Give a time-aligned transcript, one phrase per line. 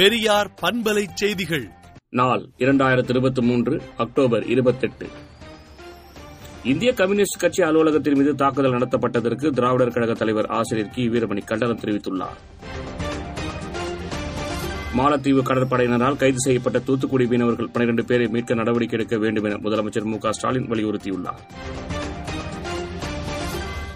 [0.00, 1.70] பெரியார் பண்பலை செய்திகள்.
[2.10, 5.06] நாள் இரண்டாயிரத்தி இருபத்தி மூன்று அக்டோபர் இருபத்தெட்டு.
[6.64, 11.08] இந்திய கம்யூனிஸ்ட் கட்சி அலுவலகத்தின் மீது தாக்குதல் நடத்தப்பட்டதற்கு திராவிடர் கழக தலைவர் ஆசிரியர் கி.
[11.08, 12.38] வீரமணி கண்டனம் தெரிவித்துள்ளார்.
[14.96, 20.18] மாலத்தீவு கடற்படையினரால் கைது செய்யப்பட்ட தூத்துக்குடி மீனவர்கள் பனிரண்டு பேரை மீட்க நடவடிக்கை எடுக்க வேண்டும் என முதலமைச்சர் மு
[20.30, 21.42] ஸ்டாலின் வலியுறுத்தியுள்ளார்.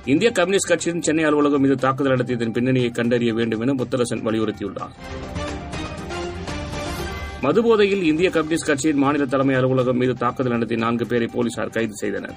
[0.04, 4.96] இந்திய கம்யூனிஸ்ட் கட்சியின் சென்னை அலுவலகம் மீது தாக்குதல் நடத்தியதன் பின்னணியை கண்டறிய வேண்டும் என முத்தரசன் வலியுறுத்தியுள்ளார்.
[7.44, 12.34] மதுபோதையில் இந்திய கம்யூனிஸ்ட் கட்சியின் மாநில தலைமை அலுவலகம் மீது தாக்குதல் நடத்தி நான்கு பேரை போலீசார் கைது செய்தனர்.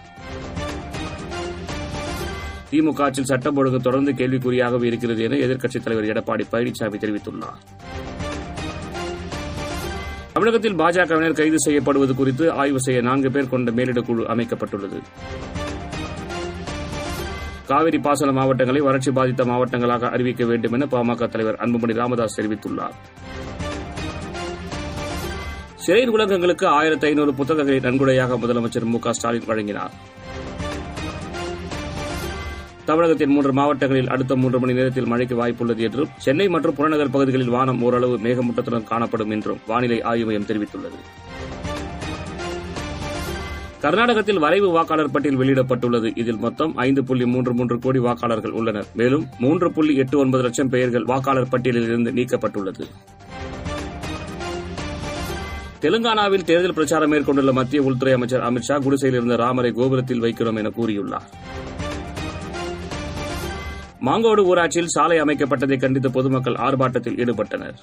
[2.72, 7.62] திமுக ஆட்சியில் சட்டம் ஒழுங்கு தொடர்ந்து கேள்விக்குறியாகவே இருக்கிறது என எதிர்க்கட்சித் தலைவர் எடப்பாடி பழனிசாமி தெரிவித்துள்ளார்.
[10.34, 15.02] தமிழகத்தில் பாஜகவினர் கைது செய்யப்படுவது குறித்து ஆய்வு செய்ய நான்கு பேர் கொண்ட மேலிடக் குழு அமைக்கப்பட்டுள்ளது.
[17.68, 22.98] காவிரி பாசன மாவட்டங்களை வறட்சி பாதித்த மாவட்டங்களாக அறிவிக்க வேண்டும் என பாமக தலைவர் அன்புமணி ராமதாஸ் தெரிவித்துள்ளார்.
[25.88, 29.94] சிறை உலகங்களுக்கு ஆயிரத்தி ஐநூறு புத்தகங்களை நன்கொடையாக முதலமைச்சர் மு ஸ்டாலின் வழங்கினார்.
[32.86, 37.84] தமிழகத்தின் மூன்று மாவட்டங்களில் அடுத்த மூன்று மணி நேரத்தில் மழைக்கு வாய்ப்புள்ளது என்றும் சென்னை மற்றும் புறநகர் பகுதிகளில் வானம்
[37.84, 41.00] ஓரளவு மேகமூட்டத்துடன் காணப்படும் என்றும் வானிலை ஆய்வு மையம் தெரிவித்துள்ளது.
[43.80, 46.18] கர்நாடகத்தில் வரைவு வாக்காளர் பட்டியல் வெளியிடப்பட்டுள்ளது.
[46.18, 48.86] இதில் மொத்தம் ஐந்து புள்ளி மூன்று மூன்று கோடி வாக்காளர்கள் உள்ளனர்.
[48.94, 52.86] மேலும் மூன்று புள்ளி எட்டு ஒன்பது லட்சம் பெயர்கள் வாக்காளர் பட்டியலில் இருந்து நீக்கப்பட்டுள்ளது.
[55.82, 60.70] தெலுங்கானாவில் தேர்தல் பிரச்சாரம் மேற்கொண்டுள்ள மத்திய உள்துறை அமைச்சர் அமித் ஷா குடிசையில் இருந்த ராமரை கோபுரத்தில் வைக்கிறோம் என
[60.78, 61.28] கூறியுள்ளார்.
[64.06, 67.78] மாங்கோடு ஊராட்சியில் சாலை அமைக்கப்பட்டதை கண்டித்து பொதுமக்கள் ஆர்ப்பாட்டத்தில் ஈடுபட்டனர்.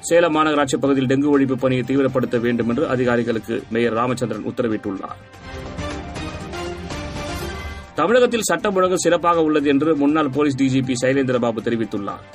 [0.00, 5.20] சேலம் மாநகராட்சி பகுதியில் டெங்கு ஒழிப்பு பணியை தீவிரப்படுத்த வேண்டும் என்று அதிகாரிகளுக்கு மேயர் ராமச்சந்திரன் உத்தரவிட்டுள்ளார்.
[7.94, 12.26] தமிழகத்தில் சட்டம் ஒழுங்கு சிறப்பாக உள்ளது என்று முன்னாள் போலீஸ் டிஜிபி சைலேந்திரபாபு தெரிவித்துள்ளார்.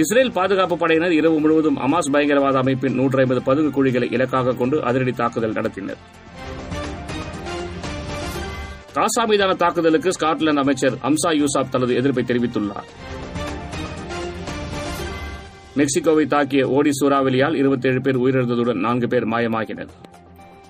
[0.00, 5.12] இஸ்ரேல் பாதுகாப்பு படையினர் இரவு முழுவதும் அமாஸ் பயங்கரவாத அமைப்பின் நூற்றி ஐம்பது பதுங்கு குழிகளை இலக்காக கொண்டு அதிரடி
[5.12, 6.00] தாக்குதல் நடத்தினர்.
[8.96, 12.88] காசா மீதான தாக்குதலுக்கு ஸ்காட்லாந்து அமைச்சர் அம்சா யூசாப் தனது எதிர்ப்பை தெரிவித்துள்ளார்.
[15.78, 19.92] மெக்சிகோவை தாக்கிய ஓடி சூறாவளியால் இருபத்தேழு பேர் உயிரிழந்ததுடன் நான்கு பேர் மாயமாகினர்.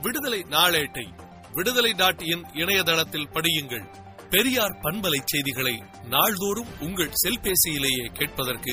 [0.03, 1.07] விடுதலை நாளேட்டை
[1.55, 3.87] விடுதலை டாட் இன் இணையதளத்தில் படியுங்கள்.
[4.31, 5.75] பெரியார் பண்பலை செய்திகளை
[6.09, 8.73] நாள்தோறும் உங்கள் செல்பேசியிலேயே கேட்பதற்கு